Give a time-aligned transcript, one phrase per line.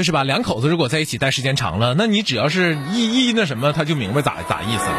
[0.00, 4.94] 就是吧，两口子如果在一起待时间长了，那你只要是一一那什么，他就明白咋咋意思了，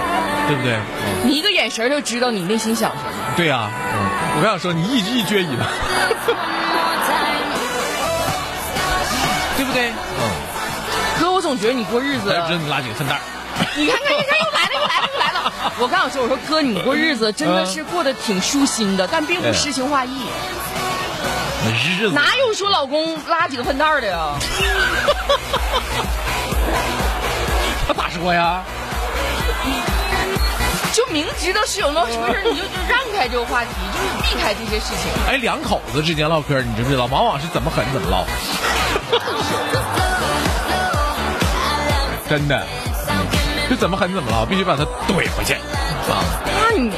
[0.47, 0.73] 对不对？
[0.75, 3.11] 嗯你一个眼神就知道你内心想什么。
[3.35, 5.65] 对呀、嗯，我刚想说你一一撅尾巴，
[9.57, 9.89] 对不对？
[9.89, 10.21] 嗯，
[11.19, 13.21] 哥，我总觉得你过日子，要知道你拉几个粪蛋儿。
[13.75, 15.51] 你看看，你看又来了，又来了，又来了。
[15.79, 20.11] 我刚想说，我说哥，你过日子真的是过得挺舒心的，但并不诗情画意。
[20.70, 20.70] 那
[21.69, 24.33] 日子哪有说老公拉几个粪蛋儿的呀？
[27.87, 28.63] 他咋说呀？
[30.93, 34.97] 就明知道是有那么什么事儿，你就就让开这个话题，就是避开这些事情。
[35.27, 37.05] 哎，两口子之间唠嗑，你知不知道？
[37.05, 38.25] 往往是怎么狠怎么唠，
[42.29, 42.65] 真的，
[43.69, 45.53] 就怎么狠怎么唠，必须把他怼回去
[46.11, 46.23] 啊！
[46.45, 46.91] 那你。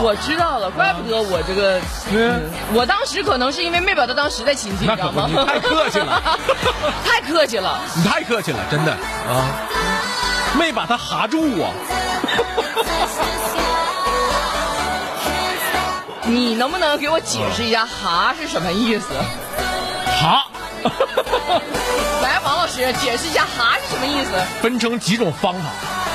[0.00, 1.80] 我知道了，怪不得我这个，
[2.12, 5.26] 嗯我当时可能是因为没把他当实在亲戚，你知道吗？
[5.28, 6.22] 你太客气了，
[7.04, 7.80] 太客气了。
[7.94, 9.44] 你太客气了，真的啊，
[10.58, 11.70] 没把他哈住啊！
[16.24, 19.06] 你能不能给我解释一下“哈”是什么意思？
[20.20, 20.44] 哈，
[22.22, 24.30] 来，王老师解释一下“哈”是什么意思？
[24.62, 25.70] 分成几种方法，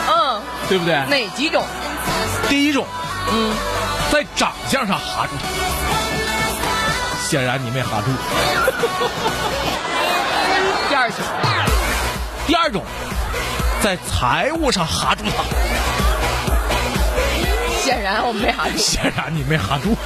[0.10, 0.94] 嗯，对不对？
[1.10, 1.64] 哪几种？
[2.48, 2.86] 第一种，
[3.32, 3.56] 嗯，
[4.12, 5.48] 在长相上哈住他，
[7.28, 8.12] 显然你没哈住。
[10.90, 11.18] 第二种，
[12.46, 12.84] 第二种，
[13.82, 15.44] 在财务上哈住他，
[17.84, 18.78] 显然我没哈住。
[18.82, 19.98] 显然你没哈住。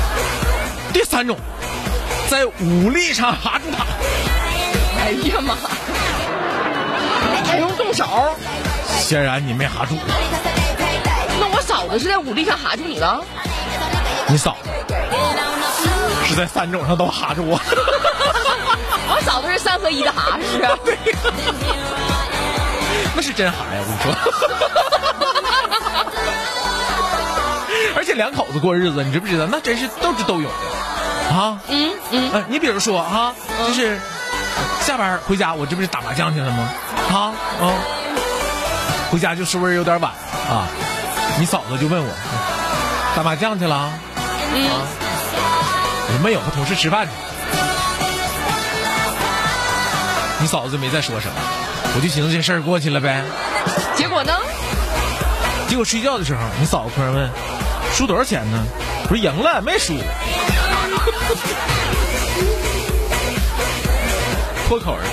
[0.92, 1.36] 第三种，
[2.30, 3.84] 在武力上哈住他，
[5.04, 5.54] 哎呀妈！
[7.44, 8.06] 还用动手？
[9.00, 9.94] 显然你没哈住。
[11.68, 13.20] 嫂子是在武力上哈住你了？
[14.26, 14.70] 你嫂子
[16.26, 17.60] 是在三种上都哈住我。
[19.10, 20.96] 我嫂子是三合一的哈，是不是？
[23.14, 23.82] 那是真哈呀！
[23.82, 24.14] 我跟你说，
[27.96, 29.46] 而且两口子过日子，你知不知道？
[29.50, 31.60] 那真是斗智斗勇的啊！
[31.68, 33.34] 嗯嗯，呃，你比如说啊，
[33.66, 34.00] 就是
[34.80, 36.70] 下班回家，我这不是打麻将去了吗？
[37.12, 37.74] 啊，嗯，
[39.10, 40.10] 回家就稍微有点晚
[40.48, 40.66] 啊，
[41.38, 42.10] 你嫂子就问我
[43.16, 43.92] 打麻将去了啊？
[44.54, 44.68] 嗯
[46.10, 47.12] 我说没有，和同事吃饭去。
[50.40, 51.34] 你嫂子就没再说什么，
[51.94, 53.22] 我就寻思这事儿过去了呗。
[53.94, 54.32] 结果呢？
[55.68, 57.28] 结果睡觉的时候，你嫂子突然问
[57.92, 58.64] ：“输多少钱呢？”
[59.04, 59.94] 我说：“赢了，没输。”
[64.66, 65.10] 脱口而出。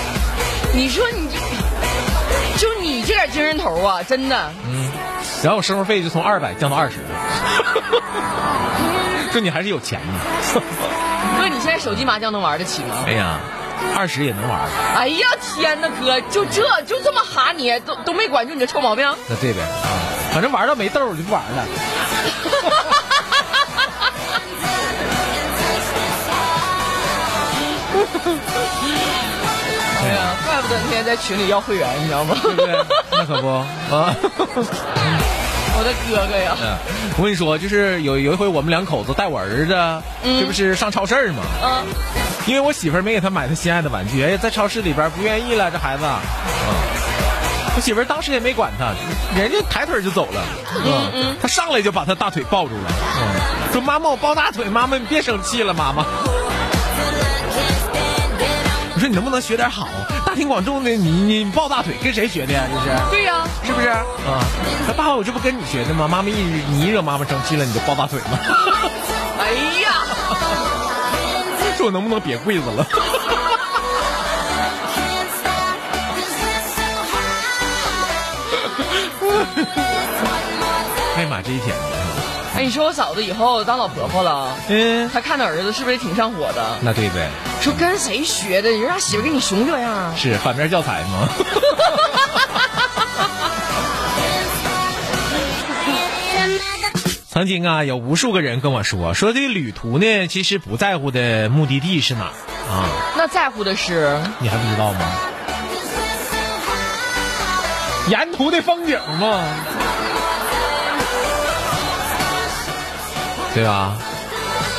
[0.73, 1.27] 你说你，
[2.57, 4.51] 就你这点精神头啊，真的。
[5.45, 7.03] 然后我生活费就从二百降到二十了。
[9.31, 10.59] 这你还是有钱的。
[11.39, 12.95] 哥，你现在手机麻将能玩得起吗？
[13.05, 13.37] 哎呀，
[13.95, 14.59] 二十也能玩。
[14.95, 19.07] 哎呀天呐，哥，就这就这么哈你，都都没管住你这臭毛病。
[19.29, 19.85] 那对呗啊，
[20.33, 21.63] 反正玩到没豆我就不玩了。
[30.05, 32.35] 哎呀，怪不得那天在群里要会员，你知道吗？
[32.41, 32.75] 对不对？
[33.11, 33.47] 那可不。
[33.95, 34.15] 啊。
[35.77, 36.77] 我的哥哥呀，嗯，
[37.17, 39.75] 我跟你说，就是有有一回我们两口子带我儿子，
[40.23, 41.43] 这不是上超市嘛？
[41.61, 41.83] 嗯，
[42.47, 46.71] 因为我媳妇儿没给他买他心爱的玩具，哎，在超市里边不愿意了，这孩子，嗯，
[47.75, 48.93] 我媳妇儿当时也没管他，
[49.37, 50.41] 人家抬腿就走了，
[50.85, 51.11] 嗯。
[51.13, 56.05] 嗯，他上来就把他大腿抱住了，嗯，说妈妈我抱大腿，妈妈你别生气了，妈妈。
[59.07, 59.87] 你能不能学点好？
[60.25, 62.63] 大庭广众的你你你抱大腿跟谁学的呀？
[62.71, 62.87] 这是。
[63.11, 63.87] 对呀，是不是？
[63.87, 64.03] 啊，
[64.87, 66.07] 那爸爸，我这不跟你学的吗？
[66.07, 68.39] 妈妈一你一惹妈妈生气了，你就抱大腿吗？
[69.39, 70.05] 哎呀，
[71.77, 72.85] 说我能不能别柜子了？
[81.15, 82.04] 哎呀妈，这一天的，
[82.55, 86.77] 哎，你说我嫂子以后当老婆婆了，嗯，她看到儿子是不是也挺上火的？
[86.81, 87.29] 那对呗，
[87.61, 88.69] 说跟谁学的？
[88.69, 90.15] 你说让媳妇给你熊这样？
[90.15, 91.27] 是反面教材吗？
[97.27, 102.31] 曾经啊，有无数个人跟我说，说这个旅途呢，其实不在乎的目的地是哪儿
[102.71, 102.87] 啊？
[103.17, 104.99] 那在乎的是，你还不知道吗？
[108.07, 109.43] 沿途的风景嘛，
[113.55, 113.93] 对吧？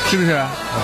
[0.08, 0.32] 是不是？
[0.36, 0.78] 嗯，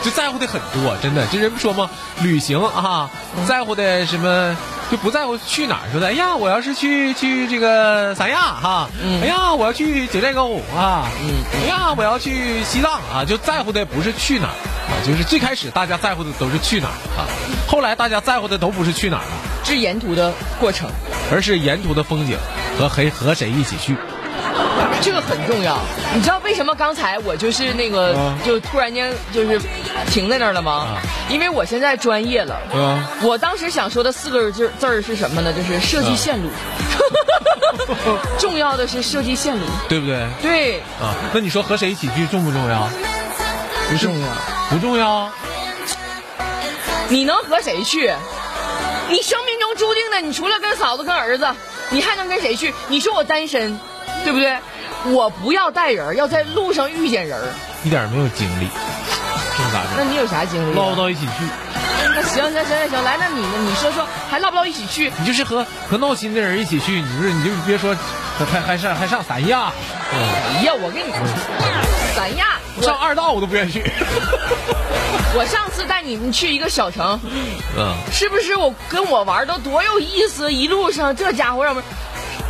[0.02, 1.26] 就在乎的很多，真的。
[1.30, 1.88] 这人不说吗？
[2.22, 3.08] 旅行啊，
[3.46, 4.56] 在乎的什么？
[4.90, 8.88] 就不在乎去哪儿，说的，哎呀，我要是去去这个三亚哈，
[9.22, 11.04] 哎呀，我要去九寨沟啊，
[11.52, 14.56] 哎呀，我要去西藏啊，就在乎的不是去哪儿
[14.88, 17.28] 啊，就是最开始大家在乎的都是去哪儿啊，
[17.68, 19.32] 后来大家在乎的都不是去哪儿了，
[19.62, 20.88] 是沿途的过程，
[21.30, 22.38] 而是沿途的风景
[22.78, 23.94] 和和和谁一起去。
[25.00, 25.78] 这个很重要。
[26.14, 29.60] 你知道为什么刚才我就是那个、啊就突然间就是
[30.10, 30.72] 停在那儿了吗？
[30.72, 31.00] 啊
[31.30, 32.58] 因为我现在专业了。
[32.74, 35.52] 嗯我当时想说的四个字字儿是什么呢？
[35.52, 36.50] 就是设计线路。
[38.38, 39.64] 重要的是设计线路。
[39.88, 40.26] 对不对？
[40.42, 42.88] 对，啊，那你说和谁一起去重不重要？
[43.90, 44.26] 不重要。
[44.70, 45.30] 不重要。
[47.08, 48.12] 你能和谁去？
[49.08, 51.46] 你生命中注定的，你除了跟嫂子、跟儿子，
[51.90, 52.74] 你还能跟谁去？
[52.88, 53.78] 你说我单身，
[54.24, 54.58] 对不对？
[55.06, 57.44] 我不要带人，要在路上遇见人儿。
[57.84, 58.68] 一点没有精力，
[59.56, 59.92] 这么咋整？
[59.96, 60.90] 那你有啥经历、唠啊？
[60.90, 61.44] 不到一起去，
[62.14, 63.52] 那行行行行行，来，那你呢？
[63.60, 65.12] 你说说，还唠不唠一起去？
[65.18, 67.96] 你就是和和闹心的人一起去，你不是你就别说，
[68.50, 69.72] 还还上还上三亚，
[70.12, 70.18] 嗯，
[70.58, 71.20] 哎呀，我跟你说，
[72.16, 73.80] 三亚，上二道我都不愿意去，
[75.34, 77.18] 我上次带你们去一个小城，
[77.76, 80.52] 嗯，是不是我跟我玩儿都多有意思？
[80.52, 81.84] 一路上这家伙让我们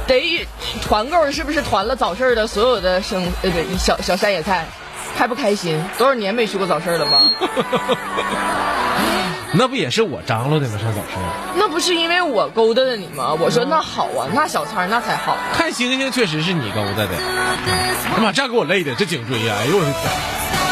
[0.09, 0.45] 得
[0.83, 4.67] 团购，是不是团了早市的所有的生呃对小小山野菜？
[5.17, 5.81] 开不开心？
[5.97, 7.21] 多少年没去过早市了吧？
[9.53, 10.79] 那不也是我张罗的吗？
[10.79, 11.17] 上早市
[11.57, 13.35] 那不是因为我勾搭的你吗？
[13.41, 15.37] 我说那好啊，那小菜儿那才好。
[15.55, 17.09] 看星星确实是你勾搭的，
[18.17, 20.03] 哎妈，这样给我累的，这颈椎呀，哎呦我的天，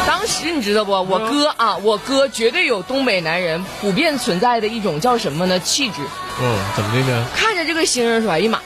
[0.06, 0.92] 当时你知道不？
[0.92, 5.58] 我哥啊，我哥绝对有东北男人普遍存在的一种叫什么呢？
[5.58, 5.96] 气质。
[6.40, 7.24] 嗯，怎么的呢？
[7.34, 8.60] 看着这个星星说：“哎呀妈，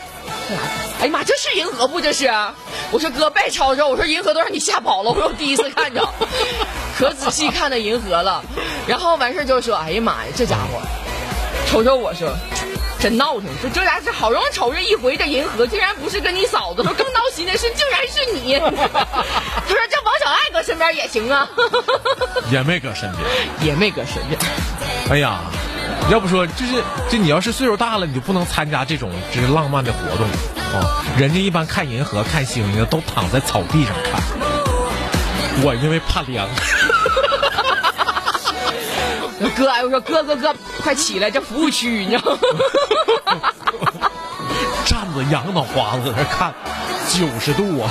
[1.01, 2.01] 哎呀妈，这是银河不？
[2.01, 2.31] 这是？”
[2.93, 6.07] 我说哥别吵吵，我说银河都让你吓跑了，我说我第一次看着，
[6.99, 8.43] 可仔细看到银河了。
[8.87, 10.81] 然后完事就说：“哎呀妈呀，这家伙，
[11.71, 12.29] 瞅瞅我说。”
[13.01, 13.45] 真闹腾！
[13.63, 18.59] 说这家是好容易瞅着一回，这银河竟然不是跟你嫂子，说更闹心的是，竟然是你。
[18.59, 21.49] 他说这王小爱搁身边也行啊，
[22.53, 23.27] 也没搁身边。
[23.67, 24.39] 也没搁身边。
[25.09, 25.41] 哎呀，
[26.11, 34.21] 要不说就是，就你要是岁数大了，你就不能参加这种就是浪漫的活动啊、人家一般看银河、看星星都躺在草地上看，
[35.63, 36.49] 我因为怕凉，
[39.57, 42.39] 哥，哎，我说哥哥哥，快起来，这服务区，你知道吗？
[44.87, 46.53] 站着仰脑瓜子在那看，
[47.09, 47.91] 九十度啊！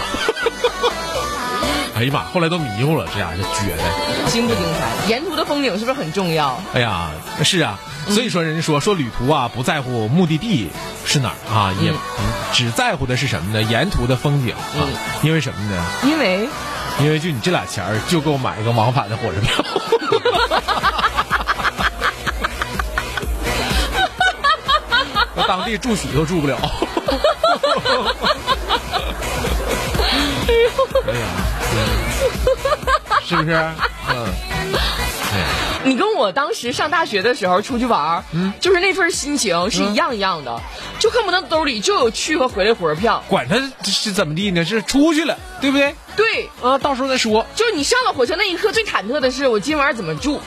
[1.99, 3.83] 哎呀妈，后来都迷糊了，这样就撅的，
[4.31, 4.87] 精不精彩？
[5.09, 6.57] 沿途的风景是不是很重要？
[6.73, 7.11] 哎呀，
[7.43, 7.77] 是啊，
[8.07, 10.69] 所以说人家说说旅途啊，不在乎目的地
[11.05, 11.91] 是哪儿啊，也、
[12.53, 13.61] 只在乎的是什么呢？
[13.63, 14.87] 沿途的风景啊，
[15.23, 15.83] 因为什么呢？
[16.03, 16.47] 因为
[17.01, 19.61] 因为就你这俩钱儿，就够买一个往返的火车票。
[25.35, 26.57] 那当地住宿都住不了。
[31.07, 31.38] 哎呀，嗯
[33.25, 33.53] 是不是？
[34.11, 34.25] 嗯，
[35.83, 38.23] 你跟我当时上大学的时候出去玩儿，
[38.59, 40.59] 就是那份心情是一样一样的，
[40.99, 43.23] 就恨不得兜里就有去和回来火车票。
[43.27, 44.65] 管他是怎么地呢？
[44.65, 45.95] 是出去了，对不对？
[46.15, 47.45] 对，啊，到时候再说。
[47.55, 50.41] 就是你上了火车那一刻，最忐忑的是我今晚怎么住。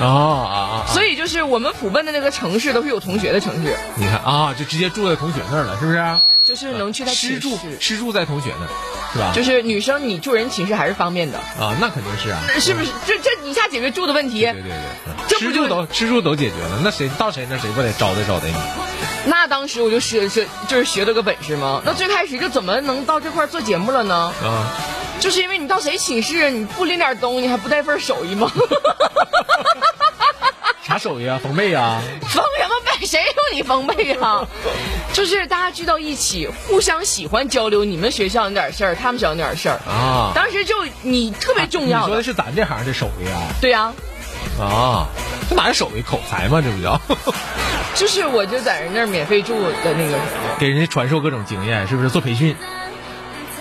[0.00, 0.86] 啊啊啊！
[0.86, 5.98] 所以就是我们普奔的那个城市都是有同学的城市，你看啊，就直接住在同学那儿了，是不是？
[6.48, 8.66] 就是能去他吃住寝室吃住在同学那，
[9.12, 9.32] 是吧？
[9.34, 12.90] 就是女生你住人寝室还是方便的，啊，那肯定是啊，是不是？
[13.06, 14.72] 这这一下解决住的问题对，对对，
[15.08, 18.54] 嗯这不就吃住都吃住都解决了，那谁到谁那谁不得招待招待你？
[19.26, 21.82] 那当时我就学学就是学了个本事嘛。
[21.84, 24.32] 那最开始就怎么能到这块做节目了呢？
[24.42, 24.72] 啊，
[25.20, 28.50] 就是因为你到谁寝室你不拎点东西，还不带份手艺吗？
[30.82, 31.38] 啥手艺啊？
[31.42, 32.00] 缝被啊？
[32.22, 32.87] 缝什么被？
[33.08, 34.46] 谁用你防备呀？
[35.14, 39.80] 就是大家聚到一起，互相喜欢交流，你们学校那点事儿，他们学校那点事儿。
[39.88, 43.40] 啊，当时就你特别重要你说的是咱这行的手艺啊？
[43.62, 43.92] 对呀、
[44.60, 45.06] 啊，
[45.48, 46.60] 这哪是手艺口才嘛？
[46.60, 47.00] 这不叫
[47.96, 50.18] 就是我就在人那儿免费住的那个
[50.58, 52.10] 给人家传授各种经验，是不是？
[52.10, 52.54] 做培训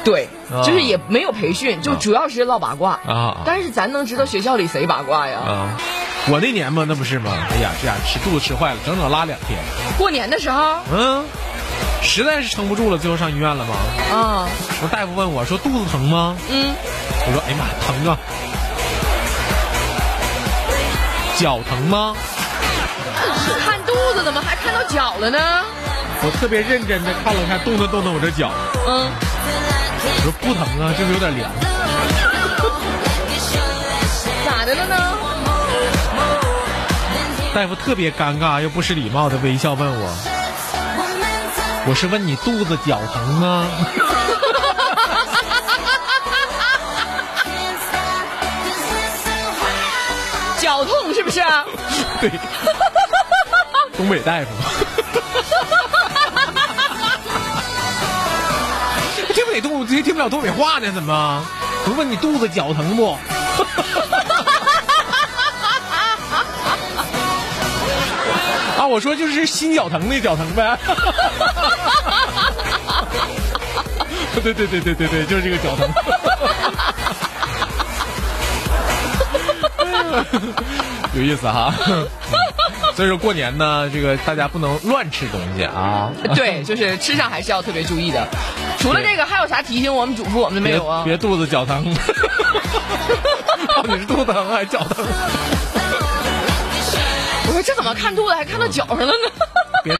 [0.03, 5.39] 对，啊就是也没有培训，就主要是唠八卦啊但是咱能知道学校里谁八卦呀？
[5.39, 5.77] 啊！
[6.29, 7.31] 我那年嘛，那不是吗？
[7.51, 9.57] 哎呀，这样吃肚子吃坏了，整整拉两天。
[9.97, 11.25] 过年的时候嗯，
[12.03, 13.73] 实在是撑不住了，最后上医院了嘛。
[14.11, 14.49] 啊，
[14.83, 16.35] 我大夫问我说肚子疼吗？
[16.49, 16.75] 嗯，
[17.27, 18.17] 我说哎呀妈，疼啊。
[21.37, 22.15] 脚疼吗？
[23.65, 25.39] 看肚子怎么还看到脚了呢？
[26.23, 28.51] 我特别认真的看了看，动弹动弹我这脚。
[28.87, 29.07] 嗯，
[30.03, 31.49] 我说不疼啊，就是有点凉。
[34.45, 35.26] 咋的了呢？
[37.57, 40.15] 大夫特别尴尬又不失礼貌的微笑问我
[41.89, 43.65] ：“我是问你肚子脚疼吗？”
[50.61, 51.41] 脚痛是不是？
[52.21, 52.29] 对，
[53.97, 54.47] 东北大夫。
[59.33, 60.91] 听不懂东，听听不了东北话呢？
[60.93, 61.43] 怎么？
[61.87, 63.17] 我问你肚子脚疼不？
[68.87, 70.79] 啊，我说就是心绞疼那绞疼呗。
[74.41, 75.89] 对对对对对对，就是这个脚疼。
[81.13, 81.73] 有意思哈。
[82.95, 86.11] 所以说过年呢，这个大家不能乱吃东西啊。
[86.33, 88.25] 对，就是吃上还是要特别注意的。
[88.79, 91.03] 除了这个，还有啥提醒我们、嘱咐我们的没有啊？
[91.03, 91.93] 别别肚子脚疼。
[93.75, 95.05] 到底是肚子疼还是脚疼？
[97.67, 99.29] 这怎么看肚子还看到脚上了呢？